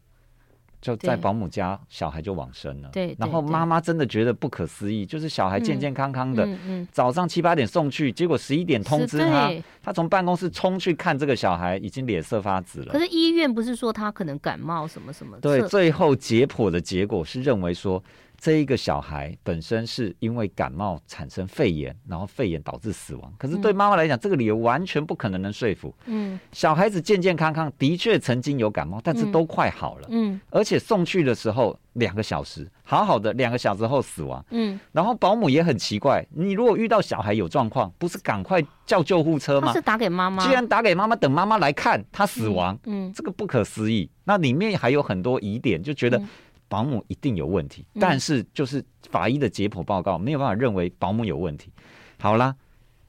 [0.80, 2.90] 就在保姆家，小孩就往生了。
[2.94, 6.48] 对，然后妈妈真的觉得不可思议，就是小孩健健康康的，
[6.92, 12.94] 早上七八点送去，结果十一点通知他，他从办公室冲去看这个小孩，已经脸色发紫了。
[12.94, 15.38] 可是医院不是说他可能感冒什么什么？
[15.40, 18.02] 对，最后解剖的结果是认为说，
[18.40, 23.34] 这一个小孩本身是因为感冒产生肺炎，然后肺炎导致死亡。
[23.38, 25.94] 可是对妈妈来讲，嗯、这个理由完全不可能能说服。
[26.06, 30.08] 嗯，小孩子健健康康，的确曾经有感冒，但是都快好了。
[30.12, 34.46] 嗯，而且送去的时候两个小时，好好的，两个小时后死亡。
[34.52, 39.74] 嗯，然后保姆也很奇怪，你如果遇到小孩有状况，不是赶快叫救护车吗？
[39.74, 40.46] 是打给妈妈。
[40.46, 44.08] 既然打给妈妈，等妈妈来看他死亡，嗯，嗯，这个不可思议。
[44.26, 46.22] 那里面还有很多疑点，就觉得。
[46.68, 51.72] 保姆一定有问题，但是就是法医的解剖报告没有办法认为保姆有问题。
[52.20, 52.56] 好啦，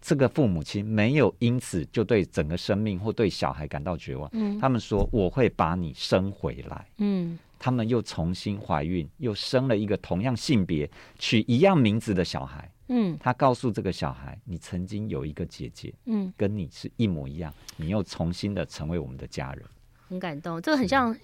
[0.01, 4.29] 这个父母亲没有因此就对整个生命或对小孩感到绝望。
[4.33, 6.87] 嗯，他们说我会把你生回来。
[6.99, 12.71] 嗯，他们又重新怀孕，又生了一个同样性别、取一样名字的小孩。
[12.90, 19.64] 嗯，他告诉这个小孩，你曾经有一个姐姐，嗯，跟你是一模一样，你又重新的成为我们的家人。
[20.09, 21.14] 很感动，这个很像。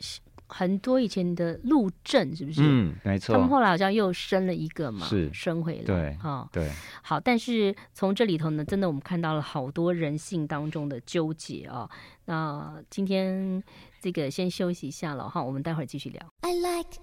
[0.56, 2.60] 很多以前的路政是不是？
[2.62, 3.34] 嗯，没错。
[3.34, 5.82] 他们后来好像又生了一个嘛，是生回来。
[5.84, 6.70] 对，哈、哦，对。
[7.02, 11.90] 好，但是从这里头呢，真的我们看到了好多人性当中的纠结啊、哦。
[12.26, 13.60] 那今天
[14.00, 16.24] 这个先休息一下了哈，我们待会儿继续聊。
[16.42, 17.00] I like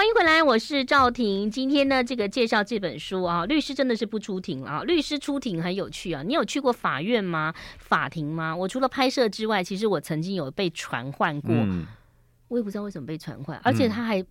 [0.00, 1.50] 欢迎回来，我是赵婷。
[1.50, 4.82] 今天呢，这个介绍这本书啊，律师真的是不出庭啊。
[4.82, 6.22] 律师出庭很有趣啊。
[6.22, 7.52] 你有去过法院吗？
[7.76, 8.56] 法庭吗？
[8.56, 11.86] 我除了拍摄之外，其实我曾经有被传唤过，嗯、
[12.48, 14.24] 我也不知道为什么被传唤，而且他还。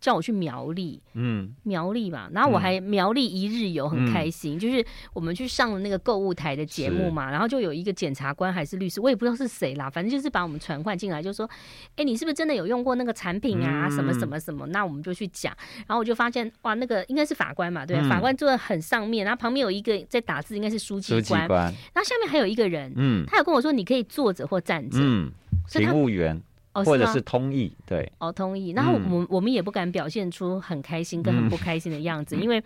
[0.00, 4.56] 叫我去苗栗，嗯，苗栗嘛，然后我还苗栗一日游，很开心。
[4.56, 11.48] 嗯、就是我们去上了那个购物台的节目嘛，然后就有一个检察官还是律师，我也不知道是谁啦，反正就是把我们传唤进来，就说
[11.96, 13.88] ：“哎，你是不是真的有用过那个产品啊？
[13.90, 15.52] 什么什么什么？”那我们就去讲，
[15.86, 25.32] 然后我就发现哇，那个应该是法官嘛，对，嗯、法官坐在很上面，然后旁边有一个在打字，应该是书记官，然后下面还有一个人，嗯，他有跟我说你可以坐着或站着，嗯，
[25.66, 26.40] 警务员。
[26.84, 28.70] 或者是通译，对哦，通译。
[28.70, 32.62] 然后我们我们也不敢表现出很开心跟很不开心的样子，嗯、因为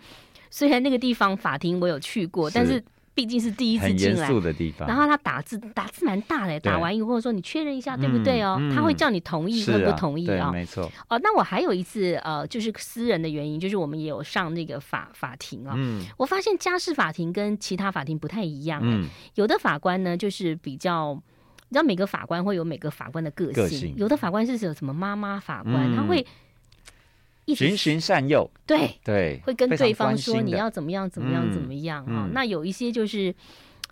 [0.49, 4.87] 虽然那个地方法庭我有去过，是但是毕竟是第一次进来，很严肃的地方。
[4.87, 10.51] 然后他打字打字蛮大的，打完以后或者说你确认一下对不对哦，嗯、他会叫你同意或不同意啊、哦？
[10.51, 10.89] 没错。
[11.09, 15.75] 哦，那我还有一次呃，就是私人的原因，就是我们也有上那个法法庭啊、哦。
[15.77, 16.05] 嗯。
[16.17, 18.81] 我发现家事法庭跟其他法庭不太一样。
[18.83, 19.07] 嗯。
[19.35, 21.21] 有的法官呢，就是比较。
[21.71, 23.93] 你知道每个法官会有每个法官的个性，个性。
[23.95, 26.27] 有的法官是有什么妈妈法官，嗯、他会
[27.55, 32.17] 循循善诱，对对，对会跟对方说你要怎么样怎么样怎么样啊、嗯。
[32.25, 32.29] 哦。
[32.33, 33.33] 那有一些就是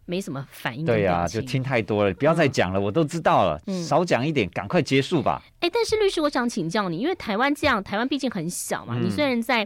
[0.04, 5.42] 没什么反应，对呀、啊，就听太多了，不要再讲了，嗯、我都知道了，嗯、少讲一点，赶快结束吧。
[5.62, 9.66] 哎，但是律师，我想请教你，因为台湾这样，台湾毕竟很小嘛，嗯、你虽然在。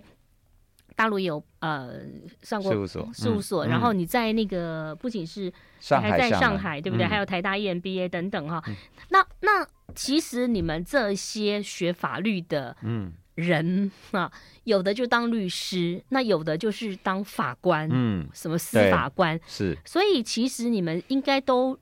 [0.95, 2.01] 大陆有呃
[2.41, 5.51] 上过事务所，事务所，然后你在那个不仅是
[5.89, 7.05] 还在上海，对不对？
[7.05, 8.63] 还有台大 EMBA 等等哈。
[9.09, 14.31] 那那其实你们这些学法律的嗯人啊，
[14.63, 19.77] 有的就当律师，那有的就是当法官，嗯，什么司法官是。
[19.85, 21.77] 所以其实你们应该都。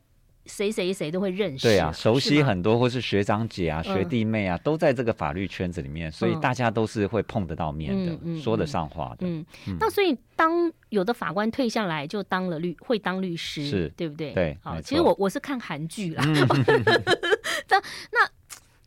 [0.46, 9.28] 谁谁谁都会认识，对啊，熟悉很多，或是学长姐啊、学弟妹啊，都在这个法律圈子里面，所以大家都是会碰得到面的，说得上话的。
[9.28, 9.46] 嗯，
[9.80, 14.34] 那所以当有的法官退下来，就当了律，会当律师，是对不对？
[14.34, 16.24] 对，好，其实我我是看韩剧啦。
[16.26, 17.78] 那
[18.12, 18.30] 那。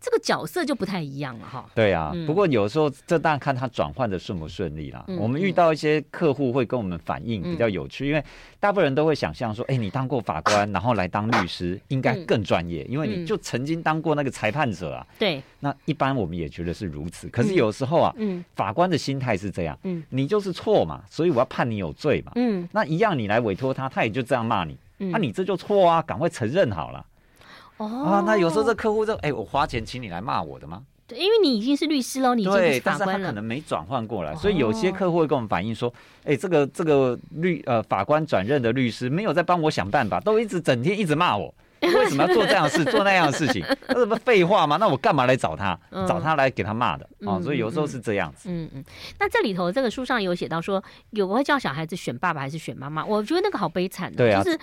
[0.04, 1.64] 这个角色就不太一样了哈。
[1.74, 5.02] 对啊，嗯、不过有时候这当然看他转换的顺不顺利啦。
[5.08, 8.22] 嗯、我们遇到一些客户会跟我们反映比较有趣，嗯、因为
[8.60, 15.06] 大部分人都会想象说，哎，你当过法官， 然后来当律师，应该更专业，嗯、因为你就曾经当过那个裁判者啊。
[15.18, 15.42] 对、嗯。
[15.60, 27.04] 那一般我们也觉得是如此，可是有时候啊，嗯、法官的心态是这样，嗯，你就是错嘛，所以我要判你有罪嘛，嗯，那一样你来委托他，他也就这样骂你，那、你这就错啊，赶快承认好了。
[27.78, 30.82] 哦啊，那有时候这客户就哎，我花钱请你来骂我的吗？
[31.06, 35.92] 对，因为你已经是律师了，你对，但是他可能没转换过来，哦、所以有些客户会跟我们反映说，
[36.24, 41.52] 哎，这个这个律呃法官转任的律师没有在帮我想办法，都一直整天一直骂我。
[41.94, 43.64] 为什么要做这样的事， 做那样的事情？
[43.88, 44.76] 那什么废话吗？
[44.78, 45.78] 那我干嘛来找他？
[45.90, 47.42] 嗯、找他来给他骂的啊、哦！
[47.42, 48.48] 所以有时候是这样子。
[48.50, 48.84] 嗯嗯。
[49.18, 53.04] 那这里头这个书上有写到说，有会叫小孩子选爸爸还是选妈妈？
[53.04, 54.16] 我觉得那个好悲惨、的。
[54.16, 54.42] 对啊。
[54.42, 54.58] 就是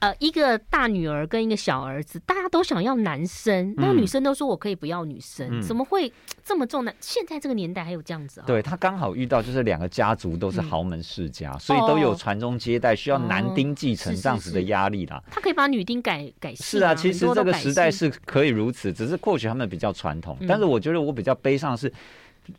[0.00, 6.12] 呃，一个大女儿跟一个小儿子，大家都想要男生，那女生都说我可以不要女生，嗯、怎么会
[6.44, 6.92] 这么重呢？
[7.00, 8.46] 现在这个年代还有这样子啊、哦？
[8.46, 15.22] 对他刚好遇到就是两个家族都是豪门世家，嗯、所以都有传宗接代，需要男丁继承这样子的压力啦。
[15.30, 16.65] 他可以把女丁改改姓。
[16.66, 20.36] 是啊，其实这个时代是可以如此，只是或许他们比较传统。
[20.48, 21.92] 但是我觉得我比较悲伤的是，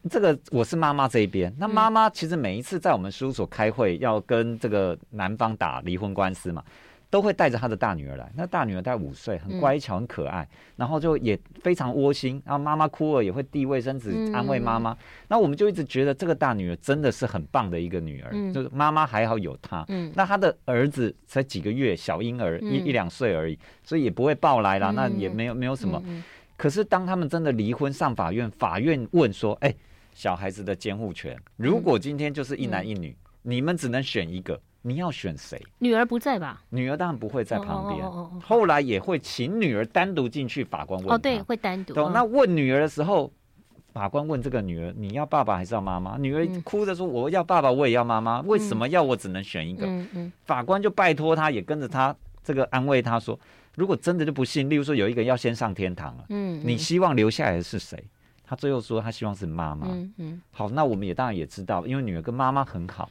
[0.09, 1.53] 这个我是妈妈这一边。
[1.59, 6.63] 那妈妈其实每一次在我们事务所开会，要跟这个男方打离婚官司嘛，
[7.09, 8.31] 都会带着他的大女儿来。
[8.35, 12.41] 那大女儿大概五岁，很乖巧，很可爱，然后就也非常窝心。
[12.45, 14.97] 然后妈妈哭了也会递卫生纸安慰妈妈。
[15.27, 19.85] 那我们就一直觉得这个大女儿真的是很棒的一个女儿，就是妈妈还好有她。
[20.13, 24.91] 那她的儿子才几个月，小婴儿一一两岁而已，所以也不会抱来啦。
[24.91, 26.01] 那也没有没有什么。
[26.57, 29.73] 可是当他们真的离婚上法院，法院问说：“哎，
[30.13, 35.61] 小孩子的监护权，如果今天就是一男一女，你们只能选一个。”你要选谁？
[35.79, 36.61] 女儿不在吧？
[36.69, 38.05] 女儿当然不会在旁边。
[38.05, 38.43] Oh, oh, oh, oh.
[38.43, 41.09] 后来也会请女儿单独进去，法官问。
[41.09, 41.93] 哦，oh, 对，会单独。
[41.93, 43.29] 对，那问女儿的时候，
[43.91, 48.39] 法官问这个女儿：“你要爸爸还是要妈妈？”女儿哭着说：“我要爸爸，我也要妈妈。
[48.41, 53.37] 为什么要我只能选一个？”嗯嗯、法官就拜托他，也跟着他这个安慰他说
[53.75, 58.01] ：“如果真的就不信，例如说有一个人要先上天堂了，嗯，你希望留下来的是谁？”
[58.49, 59.87] 他最后说：“他希望是妈妈。
[59.89, 63.09] 嗯”嗯，好，那我们也当然也知道，因为女儿跟妈妈很好。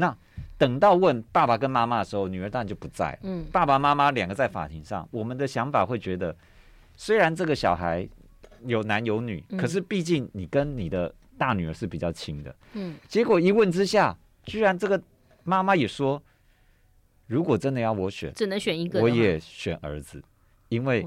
[0.00, 0.16] 那
[0.56, 3.18] 等到问爸爸跟妈妈的时候，女儿当然就不在。
[3.22, 6.34] 嗯，爸爸妈妈两个在法庭上，我们的想法会觉得，
[6.96, 8.08] 虽然这个小孩
[8.64, 12.54] 有男有女，嗯、可是毕竟你跟你的大女儿是比较亲的。
[12.74, 15.00] 嗯，结果一问之下，居然这个
[15.42, 16.22] 妈妈也说，
[17.26, 20.22] 如果真的要我选，只能选一个，我也选儿子，
[20.68, 21.04] 因为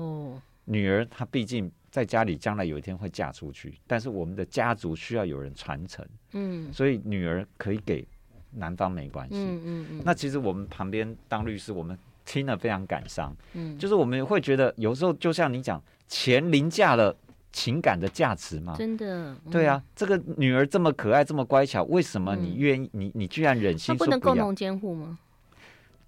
[0.65, 6.05] 女儿她毕竟在家里将来有一天会嫁出去，但是我们的家族需要有人传承。
[6.33, 8.05] 嗯，所以女儿可以给。
[8.53, 10.01] 男方没关系，嗯嗯嗯。
[10.05, 17.15] 那其实我们旁边当律师，我们听了非常感伤，嗯，就是我们会觉得有时候就像你讲，钱凌驾了
[17.51, 23.95] 情感的价值嘛，真的，对啊，这个女儿这么可爱，这么乖巧，为什么你愿意，你你居然忍心？
[23.97, 25.17] 不能共同监护吗？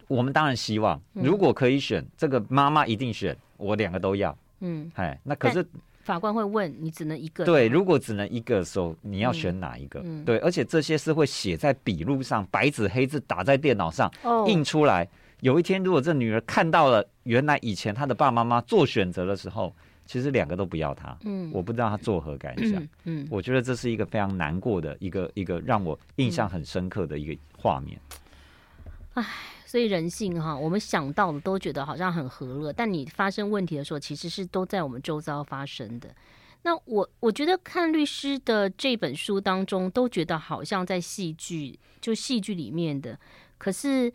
[0.07, 5.65] 我们当然希望，如果可以选，这个妈妈一定选，我两个都要，嗯，哎，那可是。
[6.03, 7.45] 法官会问你只能一个。
[7.45, 10.01] 对，如果只能一个的时候，你要选哪一个？
[10.03, 15.07] 嗯、对，而且这些是会写在笔录上，白纸黑字打在电脑上，哦、印出来。
[15.39, 19.73] 有一天，如果这女儿看到了原来以前她的爸爸妈妈做选择的时候，
[20.05, 21.17] 其实两个都不要她。
[21.23, 22.81] 嗯，我不知道她作何感想。
[22.83, 22.89] 嗯，
[23.23, 27.99] 嗯，我觉得这是一个非常难过的一个一个让我印象很深刻的一个画面。
[29.13, 29.25] 唉。
[29.73, 36.13] 所以人性哈，我们想到的都觉得好像很和乐，但你发生问题的时候，其实是都在我们周遭发生的。
[36.61, 43.19] 那我我觉得看律师的这本书当中，都觉得好像在戏剧，就戏剧里面的，
[43.57, 44.13] 可是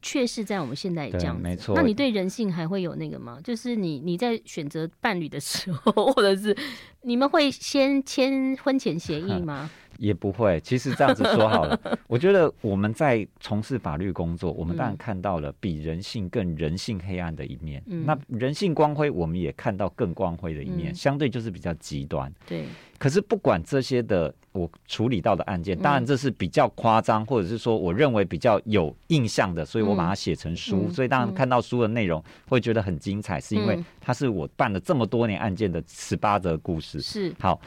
[0.00, 1.42] 确实在我们现在也这样子。
[1.42, 1.74] 没错。
[1.74, 3.40] 那你对人性还会有那个吗？
[3.42, 6.56] 就是你你在选择伴侣的时候， 或者是
[7.00, 9.68] 你们会先签婚前协议 吗？
[9.98, 11.78] 也不会，其实这样子说好了。
[12.08, 17.82] 我觉得我们在从事法律工作，我们当然看到了比人性更人性黑暗的一面。
[17.86, 22.32] 嗯、那人性光辉，我们也看到更光辉的一面，嗯、相对就是比较极端。
[22.46, 22.64] 对。
[22.98, 30.84] 可是不管这些的，我处理到的案件，当然这是比较夸张，或者是说我认为比较有印象的，所以我把它写成书。
[30.86, 37.00] 嗯、所以当然看到书的内容会觉得很精彩，是因为它是我办了这么多年案件的十八则故事。
[37.00, 37.34] 是。
[37.40, 37.60] 好。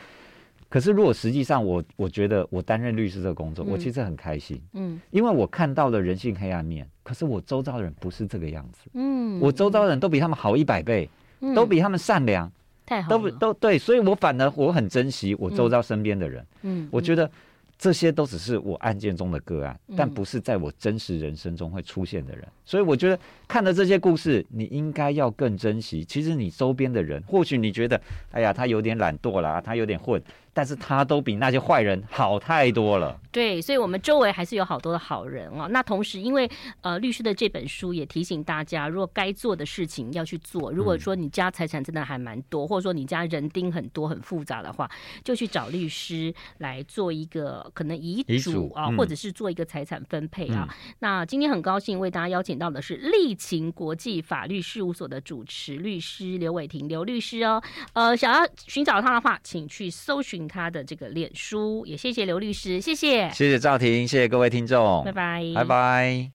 [0.67, 6.87] 可是，如果实际上我我觉得我担任律师这个工作，嗯、我其实很开心，嗯，因为我看到了人性黑暗面。
[7.03, 11.09] 可是我周遭的人不是这个样子，嗯，我周遭的人都比他们好一百倍，
[11.39, 12.51] 嗯、都比他们善良，
[12.85, 17.29] 太好了，都都对，所以我反而我很珍惜我周遭身边的人，嗯，嗯我觉得。
[17.77, 22.41] 这些都只是我案件中的个案，但不是在我真实人生中会出现的人。
[22.45, 26.01] 嗯、所以我觉得看了这些故事，你应该要更珍惜。
[26.05, 27.99] 其实你周边的人，或许你觉得，
[28.31, 30.23] 哎呀，他有点懒惰啦，他有点混，
[30.55, 33.19] 但是他都比那些坏人好太多了。
[33.31, 35.67] 对，所以我们周围还是有好多的好人啊。
[35.69, 36.49] 那同时，因为
[36.79, 40.71] 呃，律师的这本书也提醒大家，如果该做的事情要去做。
[40.71, 44.89] 如果说你家财产真的还蛮多，或者说你家人丁很多很复杂的话，
[45.23, 47.69] 就去找律师来做一个。
[47.73, 50.65] 可能遗嘱啊，或者是做一个财产分配啊。
[50.69, 57.61] 嗯、那今天很高兴为大家邀请到的是力勤国际法律事务所的主持律师刘伟霆刘律师哦。
[57.91, 61.85] 呃，想要寻找他的话，请去搜寻他的这个脸书。
[61.85, 66.31] 也谢谢刘律师，谢谢，谢谢赵婷，谢谢各位听众，拜拜，拜拜。